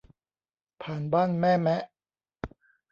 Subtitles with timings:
[0.81, 1.83] ผ่านบ้านแม่แมะ